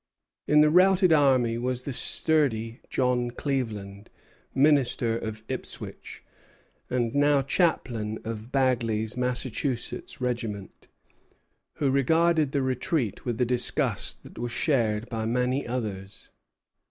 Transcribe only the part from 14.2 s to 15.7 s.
that was shared by many